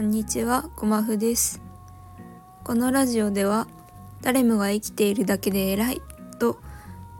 [0.00, 1.60] こんにちは、ごまふです。
[2.64, 3.68] このラジオでは、
[4.22, 6.00] 誰もが生きているだけで偉い
[6.38, 6.58] と、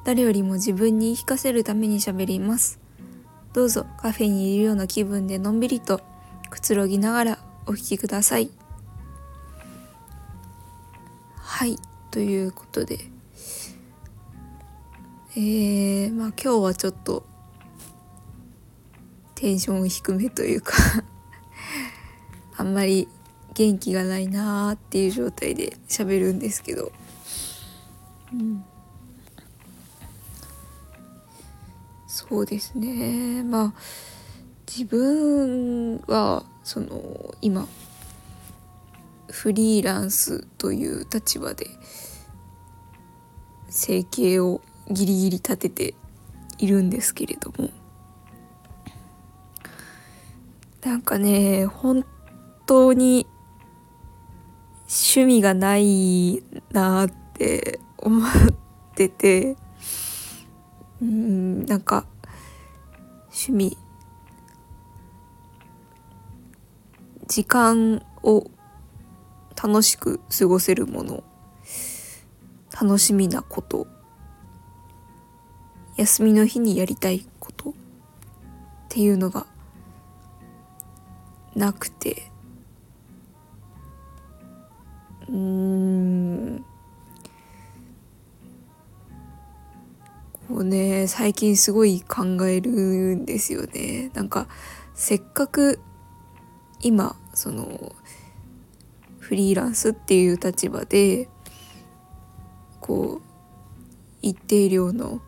[0.03, 2.81] 誰よりも自分に言い聞かせるために喋ります。
[3.53, 6.01] どうぞカフェにいるような気分でのんびりと
[6.49, 8.51] くつろぎながらお聞きください。
[11.37, 11.77] はい、
[12.11, 12.99] ということで、
[15.37, 17.27] えー、まあ今日はちょっと
[19.35, 20.73] テンション低めというか
[22.61, 23.09] あんまり
[23.55, 26.93] 元気がないなーっていう状態で喋るんですけど、
[28.35, 28.63] うん、
[32.07, 33.43] そうですね。
[33.45, 33.75] まあ
[34.67, 37.67] 自分はその今
[39.31, 41.67] フリーランスという立場で
[43.71, 45.95] 生計をギリギリ立てて
[46.59, 47.71] いるんですけれども。
[50.83, 52.05] なんかね本
[52.71, 53.27] 当に
[54.83, 56.41] 趣味がない
[56.71, 58.31] なって思っ
[58.95, 59.57] てて
[61.03, 62.07] うんなんか
[63.25, 63.77] 趣味
[67.27, 68.49] 時間を
[69.61, 71.25] 楽しく過ごせるもの
[72.81, 73.89] 楽しみなこと
[75.97, 77.73] 休みの日にやりたいことっ
[78.89, 79.47] ていうのが
[81.57, 82.30] なくて
[85.31, 86.65] うん。
[90.49, 94.11] こうね最近すごい考えるんですよね。
[94.15, 94.49] なんか
[94.95, 95.79] せっかく
[96.81, 97.95] 今その
[99.21, 101.29] フリーランスっていう立場で
[102.81, 103.31] こう
[104.23, 105.21] 一定量の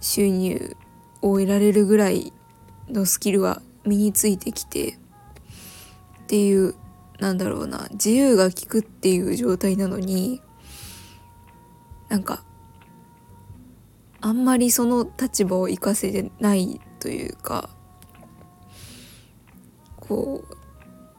[0.00, 0.76] 収入
[1.22, 2.32] を得られるぐらい
[2.88, 4.96] のスキルは身についてきてっ
[6.26, 6.74] ていう
[7.18, 10.40] なんだろうな自由が利くっていう状態なのに
[12.08, 12.44] なんか
[14.20, 17.68] あんまりその立場を生かせてないというか
[19.96, 20.54] こう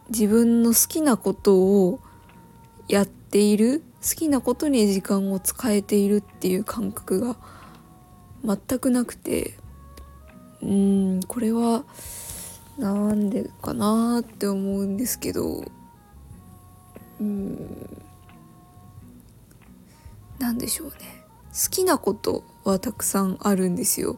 [0.09, 1.99] 自分の好きなことを
[2.87, 7.35] やっている好きなことに時間を使えているっていう感覚が
[8.43, 9.57] 全くなくて
[10.61, 11.83] うーんこれは
[12.77, 15.78] なんでかなって思うんですけど。
[17.19, 18.03] うん。
[20.39, 20.95] なんでしょうね。
[21.51, 24.17] 好きなことはたくさんあるんですよ。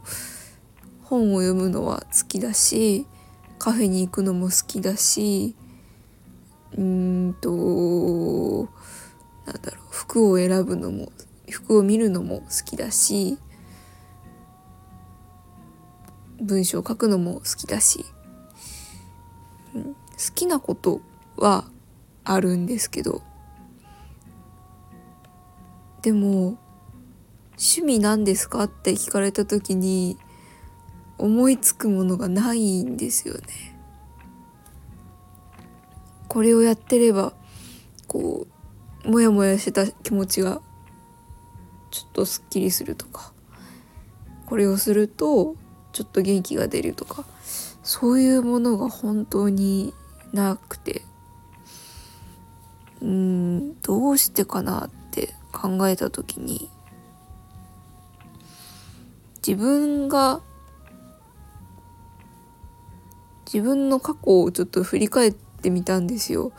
[1.12, 3.06] 本を読むのは好きだし
[3.60, 5.58] カフェに行くのも好きだし
[6.78, 8.70] うんと
[9.46, 11.12] なんだろう服を選ぶのも
[11.50, 13.38] 服を見るのも好きだし
[16.40, 18.06] 文章を書くのも好きだし、
[19.76, 19.94] うん、好
[20.34, 21.02] きなこと
[21.36, 21.66] は
[22.24, 23.22] あるんですけど
[26.02, 26.58] でも
[27.52, 30.18] 趣味なんですかって聞かれた時に
[31.18, 33.42] 思いつくものがないんですよね。
[36.28, 37.34] これをやってれば
[38.08, 38.48] こ
[39.06, 40.62] うモヤモヤしてた気持ちが
[41.92, 43.34] ちょっとすっきりするとか
[44.46, 45.56] これをすると
[45.92, 47.26] ちょっと元気が出るとか
[47.84, 49.94] そういうものが本当に
[50.34, 51.04] なくて
[53.02, 56.70] うんどうしてかなって考えた時に
[59.46, 60.42] 自分が
[63.46, 66.54] 自分の過去をちょっと振り返ってみたんですよ。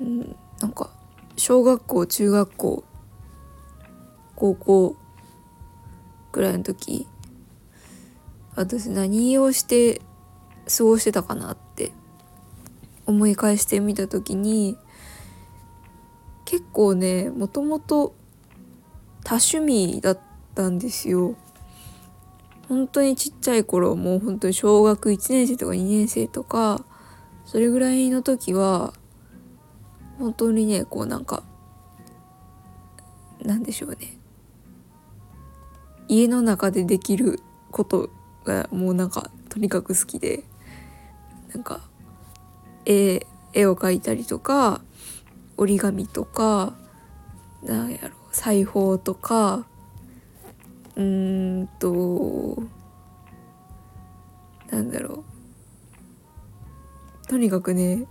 [0.00, 0.90] うん、なんか
[1.36, 2.84] 小学校中学校
[4.36, 4.96] 高校
[6.30, 7.06] ぐらいの時
[8.54, 10.02] 私何をして
[10.76, 11.92] 過ごしてたかなって
[13.06, 14.76] 思い返してみた時に
[16.52, 18.14] 結構ねもともと
[19.24, 20.18] 多趣味だっ
[20.54, 21.34] たんですよ。
[22.68, 26.84] 本当にちっちゃい頃もう本当に小学1年生とか2年生とか
[27.46, 28.92] それぐらいの時は
[30.18, 31.42] 本当にねこうなんか
[33.40, 34.18] なんでしょうね
[36.06, 37.40] 家の中でできる
[37.70, 38.10] こと
[38.44, 40.44] がもうなんかとにかく好きで
[41.54, 41.80] なんか
[42.84, 44.82] 絵絵を描いたりとか
[45.62, 46.74] 折り紙とか
[47.62, 49.64] なんやろ裁縫とか
[50.96, 52.62] うんと
[54.70, 55.24] なんだろ
[57.24, 58.06] うとにかくね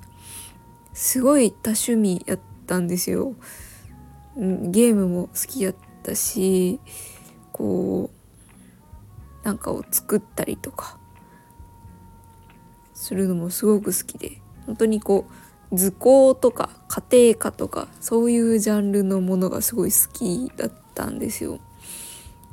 [0.94, 3.36] すごい多趣味やったんですよ。
[4.36, 6.80] ゲームも好きやったし
[7.52, 8.10] こ
[9.44, 10.98] うなんかを作ったりとか
[12.94, 21.60] するのもすごく好きで本当にこう図工とか家庭科とかそういうジャンルのものがすごい好きだったんですよ。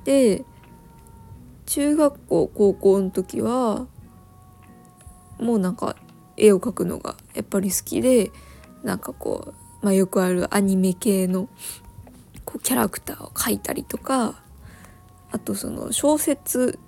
[0.05, 0.45] で
[1.67, 3.87] 中学校高校の時は
[5.39, 5.97] もうなんか
[6.37, 8.31] 絵を描くのがやっぱり好きで
[8.83, 11.49] なんかこう、まあ、よくあるアニメ系の
[12.45, 14.43] こうキャラクターを描いたりとか
[15.31, 16.79] あとその小説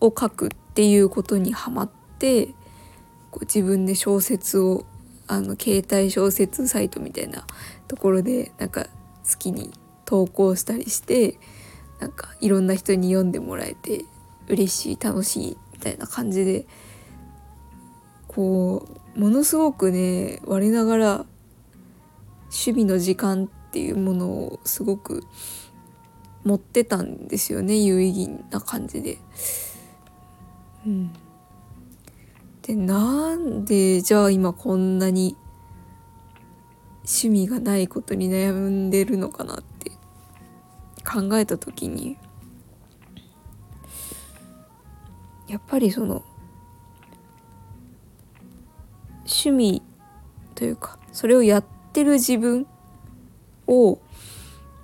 [0.00, 2.48] を書くっていうことにハマって
[3.30, 4.84] こう自分で小説を
[5.28, 7.46] あの携帯小説サイトみたいな
[7.86, 8.84] ところでなんか
[9.30, 9.70] 好きに
[10.04, 11.38] 投稿したりして
[12.00, 14.04] なんかいろんな人に読んでもらえて
[14.48, 16.66] 嬉しい楽しいみたいな感じで
[18.26, 21.26] こうものすごくね我ながら
[22.44, 25.24] 趣味の時間っていうものをすごく
[26.44, 29.18] 持ってたんですよね有意義な感じで。
[30.86, 31.10] うん、
[32.68, 35.38] でなんでじゃあ今こんなに
[36.98, 39.92] 趣味がないことに悩んでるのかなって
[41.02, 42.18] 考えた時に
[45.46, 46.22] やっぱりその
[49.20, 49.82] 趣味
[50.54, 52.66] というかそれをやってる自分
[53.66, 53.98] を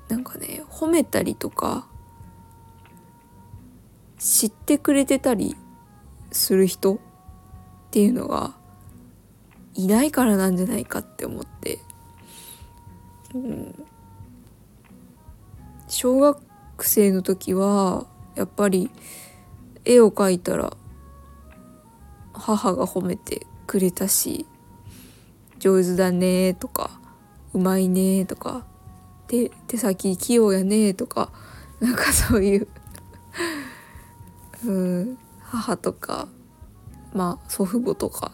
[0.08, 1.86] なんかね褒めたりとか
[4.18, 5.54] 知ってくれてたり
[6.32, 6.98] する人
[7.94, 8.54] っていうのが
[9.74, 11.78] いないからなんじゃないかって思って、
[13.32, 13.86] うん、
[15.86, 16.42] 小学
[16.80, 18.90] 生の時はやっぱり
[19.84, 20.76] 絵を描いたら
[22.32, 24.44] 母が褒めてくれたし
[25.60, 26.90] 上手だねとか
[27.52, 28.66] うまいねとか
[29.28, 31.30] 手手先器用やねとか
[31.78, 32.68] なんかそういう。
[34.64, 35.18] うん。
[35.42, 36.26] 母とか
[37.14, 38.32] まあ祖父母とか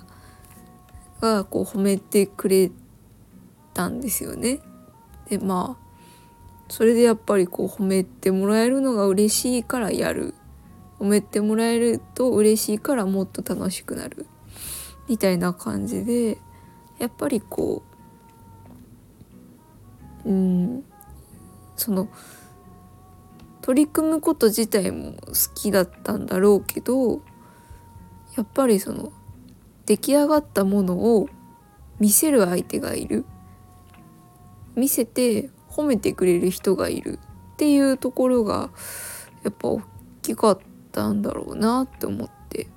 [1.20, 2.72] がこう褒めてくれ
[3.74, 4.60] たんですよね。
[5.28, 5.90] でまあ
[6.68, 10.34] それでやっぱりこう褒めてもらえるのが嬉しいからやる
[10.98, 14.26] 褒めてもらえると嬉しいからもっと楽しくなる
[15.08, 16.38] みたいな感じで
[16.98, 17.82] やっぱりこ
[20.24, 20.84] ううん
[21.76, 22.08] その
[23.62, 27.22] 取り組むこと自体も好きだったんだろうけど
[28.36, 29.12] やっぱりその
[29.86, 31.28] 出来上がったものを
[31.98, 33.24] 見せる相手がいる。
[34.76, 37.18] 見せて褒めてくれる人がいる。
[37.54, 38.70] っていうところが
[39.42, 39.82] やっぱ大
[40.22, 40.58] きかっ
[40.92, 42.68] たんだろうなって思って。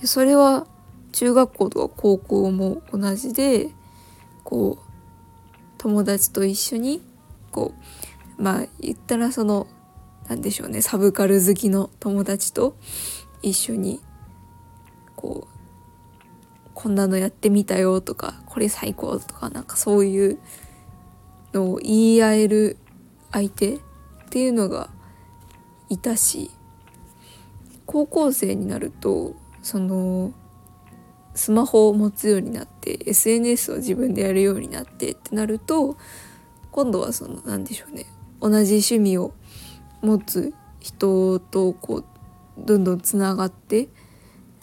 [0.00, 0.66] でそれは
[1.12, 3.70] 中学校とか高校も同じで
[4.44, 4.90] こう
[5.76, 7.02] 友達と一緒に
[7.50, 7.74] こ
[8.38, 9.66] うまあ言ったらその
[10.28, 12.76] 何でしょうねサブカル好きの友達と
[13.42, 14.00] 一緒に
[15.16, 15.60] こう
[16.74, 20.38] こんなのやってみたよとかこれ最高とかなんかそういう
[21.52, 22.76] のを言い合える
[23.32, 23.80] 相手っ
[24.30, 24.90] ていうのが
[25.88, 26.50] いたし
[27.86, 30.32] 高校生になるとその
[31.34, 35.96] スマホを持つようになって SNS を自分でやるようになってってなると
[36.70, 38.06] 今度はその何でしょうね
[38.40, 39.34] 同じ趣味を
[40.02, 42.04] 持つ人とこう
[42.64, 43.88] どんどんつながって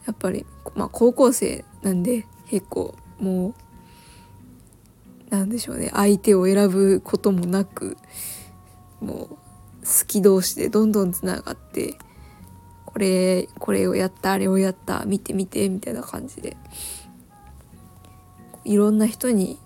[0.06, 3.54] やっぱり、まあ、高校生なんで結構もう
[5.30, 5.90] なんでしょうね。
[5.94, 7.98] 相手を選ぶこともなく
[9.02, 9.38] もう好
[10.08, 11.96] き同士でどんどんつながって
[12.86, 16.58] これこれをやったあれをやった見て見てみたいな感じで
[18.64, 19.60] いろんな人に、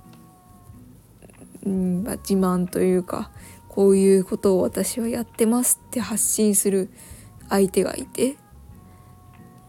[1.65, 3.31] うんまあ、自慢というか
[3.67, 6.89] こういうことを私はやってますって発信する
[7.51, 8.37] 相手がいて、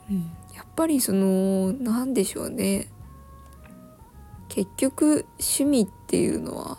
[0.08, 2.88] うん、やっぱりその何でしょうね。
[4.48, 6.78] 結局趣味っていうのは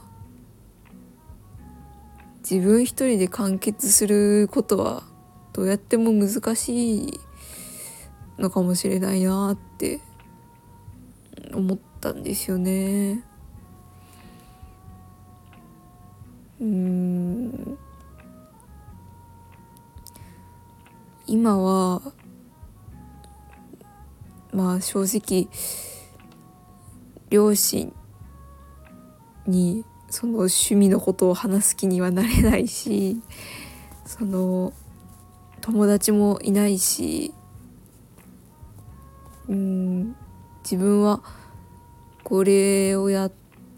[2.49, 5.03] 自分一人で完結することは
[5.53, 7.19] どうやっても難しい
[8.37, 10.01] のかもしれないなって
[11.53, 13.23] 思ったんですよね。
[16.61, 17.02] うん
[21.33, 21.99] 今は
[24.53, 25.47] まあ正直
[27.31, 27.91] 両親
[29.47, 33.19] にその趣味のことを話す気にはなれないし
[34.05, 34.73] その
[35.61, 37.33] 友達もいないし
[39.47, 40.15] うん
[40.63, 41.23] 自分は
[42.23, 43.31] これをやっ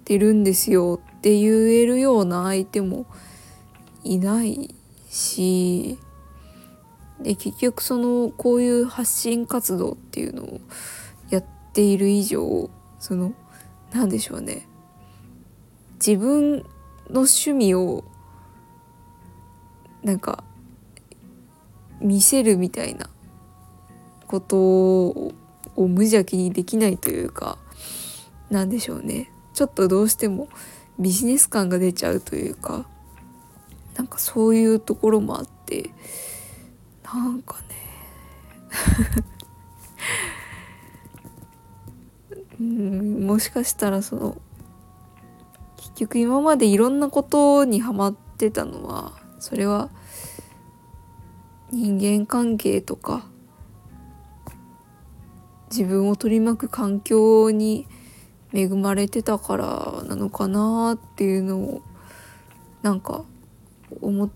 [0.03, 3.05] てるんですよって言えるような相手も
[4.03, 4.75] いない
[5.09, 5.97] し
[7.21, 10.59] で結局そのこういう発信活動っていうのを
[11.29, 11.43] やっ
[11.73, 12.69] ている以上
[12.99, 13.33] その
[13.93, 14.67] 何でしょうね。
[16.05, 16.57] 自分
[17.09, 18.03] の趣味を
[20.03, 20.43] なんか
[22.01, 23.09] 見せるみたいな
[24.27, 25.33] ことを
[25.77, 27.57] 無邪気にできないというか
[28.49, 29.31] なんでしょうね。
[29.53, 30.49] ちょっとどうしても
[30.99, 32.85] ビジネス感が出ちゃうというか
[33.95, 35.89] なんかそういうところもあって
[37.05, 37.75] なんかね。
[42.59, 44.37] うんもしかしたらその
[45.77, 49.89] 結局今までいろんなことにハマってたのはそれは
[51.71, 53.25] 人間関係とか
[55.69, 57.87] 自分を取り巻く環境に
[58.53, 61.81] 恵まれてたからなのかなっていうのを
[62.81, 63.25] なんか
[64.01, 64.29] 思い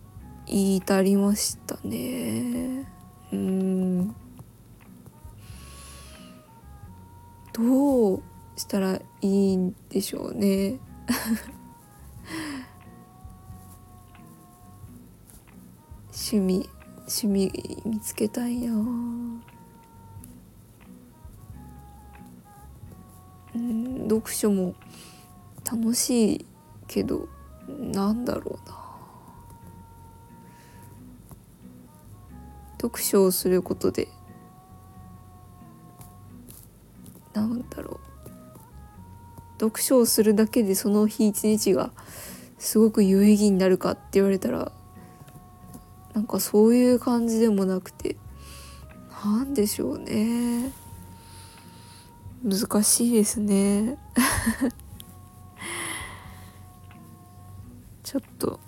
[0.50, 2.92] 至りましたね。
[3.32, 4.16] うん。
[7.54, 8.22] どう
[8.56, 10.80] したらいいんでしょうね。
[16.12, 16.68] 趣味
[17.02, 17.52] 趣味
[17.86, 18.74] 見つけたいな。
[23.56, 24.76] うん読書も
[25.70, 26.46] 楽しい
[26.88, 27.28] けど
[27.68, 28.89] なんだろうな。
[32.82, 34.08] 読書をすることで
[37.34, 38.10] なんだろう。
[39.60, 41.92] 読書をするだけでその日一日が
[42.58, 44.72] すごく有意義になるかって言われたら
[46.14, 48.16] なんかそういう感じでもなくて
[49.24, 50.72] なんでしょうね。
[52.42, 53.98] 難しいですね。
[58.04, 58.60] ちょっと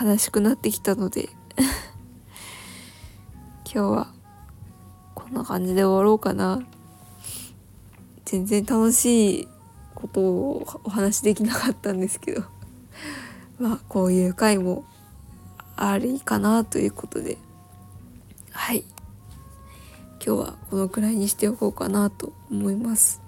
[0.00, 1.28] 悲しくなってきたので
[3.74, 4.12] 今日は
[5.14, 6.60] こんな感じで終わろうかな。
[8.26, 9.48] 全然楽しい
[9.94, 12.42] ことをお話しできなかったんですけど。
[13.58, 14.84] まあこういう回も
[15.74, 17.38] ありかなということで。
[18.50, 18.84] はい。
[20.22, 23.22] 今日はこのくらいにしておこうかなと思います。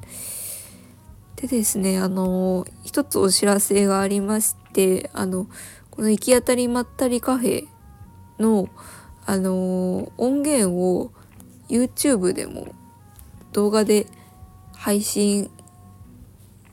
[1.36, 5.46] でですねあの一つお知らせがありましてあの
[5.90, 7.66] この行き当たりまったりカフェ
[8.38, 8.68] の
[9.26, 11.12] あの音源を
[11.68, 12.68] YouTube でも
[13.52, 14.06] 動画で
[14.74, 15.50] 配信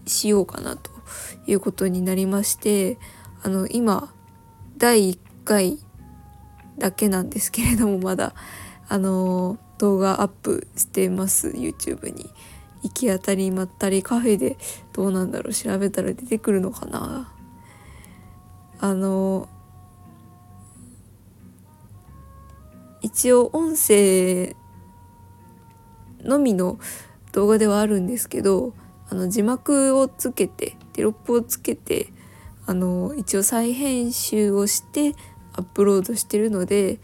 [0.05, 0.91] しようかなと
[1.47, 2.97] いうことになりまして
[3.43, 4.13] あの今
[4.77, 5.77] 第1回
[6.77, 8.33] だけなんですけれどもまだ
[8.89, 12.29] あの動画アップしてます YouTube に。
[12.83, 14.57] 行き当たりまったりカフェで
[14.93, 17.31] どうなんだろう調べたら出てくるのかな。
[18.79, 19.47] あの
[23.01, 24.55] 一応音声
[26.23, 26.79] のみの
[27.31, 28.73] 動画ではあるんですけど
[29.09, 32.07] あの字幕をつけてテロップをつけて
[32.65, 35.15] あの一応再編集をして
[35.53, 36.99] アップロードしてるので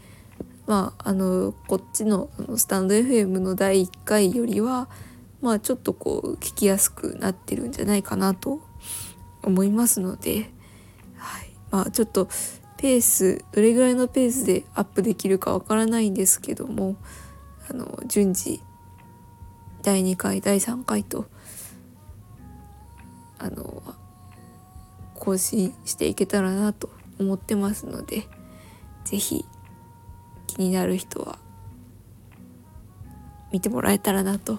[0.66, 4.88] まああのこっちのスタンド FM の第1回よりは
[5.40, 8.60] まあちょっとこう聞きやすくなってるんじゃないかなと
[9.42, 10.50] 思いますので、
[11.16, 12.28] はい、まあちょっと
[12.78, 16.96] ペースどれぐらいのペースでアップできるかわからないんですけども
[17.68, 18.62] あの順次
[19.82, 21.26] 第2回第3回と
[23.38, 23.82] あの
[25.14, 28.28] 更新していけたらなと思ってますので
[29.04, 29.44] 是非
[30.46, 31.38] 気になる人は
[33.52, 34.58] 見てもらえたらなと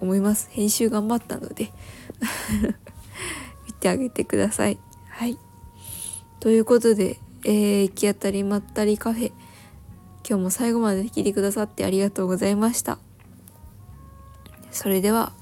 [0.00, 0.48] 思います。
[0.50, 1.72] 編集頑張ったので
[3.66, 4.78] 見てあげてください。
[5.08, 5.38] はい。
[6.38, 9.32] ということで、えー、行き当たりまったりカフェ。
[10.28, 12.98] 今日も最後まで聞いてくださってありがとうございました。
[14.72, 15.32] それでは。